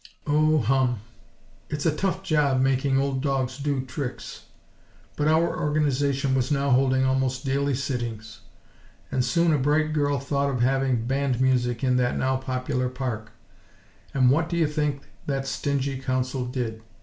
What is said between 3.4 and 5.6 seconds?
do tricks. But our